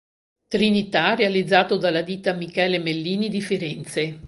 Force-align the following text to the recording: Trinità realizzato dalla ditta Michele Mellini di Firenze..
Trinità 0.47 1.13
realizzato 1.13 1.77
dalla 1.77 2.01
ditta 2.01 2.33
Michele 2.33 2.79
Mellini 2.79 3.29
di 3.29 3.39
Firenze.. 3.39 4.19